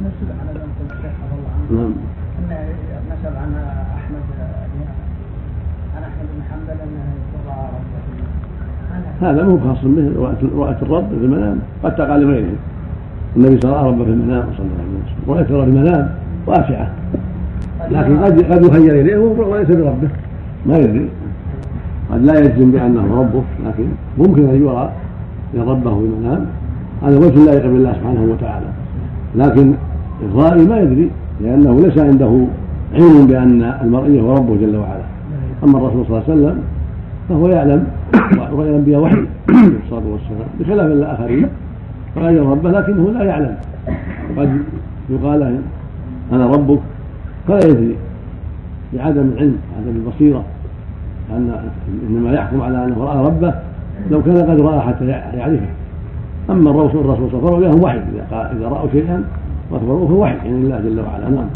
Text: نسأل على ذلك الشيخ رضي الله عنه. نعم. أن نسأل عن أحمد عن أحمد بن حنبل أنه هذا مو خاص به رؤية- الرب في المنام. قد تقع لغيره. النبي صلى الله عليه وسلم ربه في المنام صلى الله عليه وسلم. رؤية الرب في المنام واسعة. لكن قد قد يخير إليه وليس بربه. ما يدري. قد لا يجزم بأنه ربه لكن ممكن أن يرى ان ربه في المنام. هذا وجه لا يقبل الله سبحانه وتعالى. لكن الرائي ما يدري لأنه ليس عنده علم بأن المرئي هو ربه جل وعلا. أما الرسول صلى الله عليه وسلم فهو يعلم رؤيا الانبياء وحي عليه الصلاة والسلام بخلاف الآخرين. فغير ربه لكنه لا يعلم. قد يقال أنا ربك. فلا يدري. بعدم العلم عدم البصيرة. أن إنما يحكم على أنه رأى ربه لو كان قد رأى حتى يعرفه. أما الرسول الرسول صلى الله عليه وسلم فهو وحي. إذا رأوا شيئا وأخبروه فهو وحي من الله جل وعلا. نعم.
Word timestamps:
نسأل 0.00 0.28
على 0.40 0.50
ذلك 0.58 0.76
الشيخ 0.90 1.14
رضي 1.24 1.36
الله 1.38 1.52
عنه. 1.56 1.80
نعم. 1.80 1.92
أن 2.40 2.56
نسأل 3.12 3.36
عن 3.36 3.52
أحمد 3.98 4.26
عن 5.96 6.02
أحمد 6.02 6.26
بن 6.34 6.42
حنبل 6.50 6.80
أنه 6.80 7.04
هذا 9.22 9.42
مو 9.42 9.58
خاص 9.58 9.84
به 9.84 10.12
رؤية- 10.16 10.82
الرب 10.82 11.08
في 11.08 11.14
المنام. 11.24 11.58
قد 11.82 11.96
تقع 11.96 12.16
لغيره. 12.16 12.56
النبي 13.36 13.60
صلى 13.60 13.70
الله 13.70 13.78
عليه 13.78 13.88
وسلم 13.88 14.00
ربه 14.00 14.04
في 14.04 14.10
المنام 14.10 14.44
صلى 14.56 14.66
الله 14.66 14.78
عليه 14.78 14.90
وسلم. 15.04 15.34
رؤية 15.34 15.40
الرب 15.40 15.64
في 15.64 15.70
المنام 15.70 16.10
واسعة. 16.46 16.90
لكن 17.90 18.18
قد 18.18 18.52
قد 18.52 18.64
يخير 18.64 19.00
إليه 19.00 19.16
وليس 19.18 19.68
بربه. 19.68 20.08
ما 20.66 20.76
يدري. 20.78 21.08
قد 22.12 22.24
لا 22.24 22.38
يجزم 22.38 22.70
بأنه 22.70 23.20
ربه 23.20 23.42
لكن 23.66 23.84
ممكن 24.18 24.48
أن 24.48 24.62
يرى 24.62 24.92
ان 25.54 25.60
ربه 25.60 25.98
في 25.98 26.04
المنام. 26.04 26.46
هذا 27.02 27.18
وجه 27.18 27.44
لا 27.44 27.52
يقبل 27.52 27.76
الله 27.76 27.92
سبحانه 27.92 28.22
وتعالى. 28.22 28.66
لكن 29.36 29.72
الرائي 30.22 30.64
ما 30.66 30.80
يدري 30.80 31.10
لأنه 31.40 31.80
ليس 31.80 31.98
عنده 31.98 32.46
علم 32.94 33.26
بأن 33.26 33.62
المرئي 33.82 34.20
هو 34.20 34.34
ربه 34.34 34.56
جل 34.56 34.76
وعلا. 34.76 35.02
أما 35.64 35.78
الرسول 35.78 36.06
صلى 36.06 36.18
الله 36.18 36.22
عليه 36.28 36.32
وسلم 36.32 36.62
فهو 37.28 37.48
يعلم 37.48 37.86
رؤيا 38.52 38.70
الانبياء 38.70 39.00
وحي 39.00 39.16
عليه 39.48 39.78
الصلاة 39.84 40.02
والسلام 40.06 40.48
بخلاف 40.60 40.86
الآخرين. 40.86 41.48
فغير 42.14 42.46
ربه 42.46 42.70
لكنه 42.70 43.10
لا 43.10 43.24
يعلم. 43.24 43.56
قد 44.38 44.58
يقال 45.10 45.60
أنا 46.32 46.46
ربك. 46.46 46.80
فلا 47.48 47.66
يدري. 47.66 47.96
بعدم 48.94 49.30
العلم 49.34 49.56
عدم 49.78 49.96
البصيرة. 49.96 50.44
أن 51.30 51.54
إنما 52.08 52.32
يحكم 52.32 52.60
على 52.60 52.84
أنه 52.84 53.04
رأى 53.04 53.26
ربه 53.26 53.54
لو 54.10 54.22
كان 54.22 54.36
قد 54.36 54.60
رأى 54.60 54.80
حتى 54.80 55.06
يعرفه. 55.06 55.66
أما 56.50 56.70
الرسول 56.70 57.00
الرسول 57.00 57.30
صلى 57.30 57.40
الله 57.40 57.56
عليه 57.56 57.68
وسلم 57.68 57.80
فهو 57.80 57.86
وحي. 57.86 57.98
إذا 58.30 58.68
رأوا 58.68 58.88
شيئا 58.92 59.24
وأخبروه 59.70 60.08
فهو 60.08 60.22
وحي 60.22 60.48
من 60.48 60.62
الله 60.62 60.80
جل 60.80 61.00
وعلا. 61.00 61.28
نعم. 61.28 61.48